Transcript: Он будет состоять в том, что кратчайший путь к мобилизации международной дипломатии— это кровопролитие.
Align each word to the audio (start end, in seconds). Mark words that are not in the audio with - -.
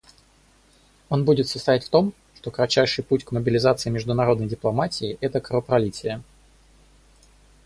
Он 1.09 1.25
будет 1.25 1.47
состоять 1.47 1.83
в 1.85 1.89
том, 1.89 2.15
что 2.33 2.49
кратчайший 2.49 3.03
путь 3.03 3.23
к 3.23 3.31
мобилизации 3.33 3.91
международной 3.91 4.47
дипломатии— 4.47 5.19
это 5.21 5.39
кровопролитие. 5.39 6.23